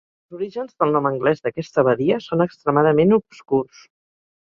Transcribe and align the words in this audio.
Els 0.27 0.37
orígens 0.37 0.73
del 0.83 0.93
nom 0.95 1.09
anglès 1.09 1.45
d'aquesta 1.47 1.85
badia 1.89 2.19
són 2.31 2.45
extremadament 2.49 3.19
obscurs. 3.23 3.89